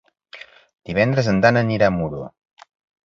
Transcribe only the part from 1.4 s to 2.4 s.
Dan anirà a Muro.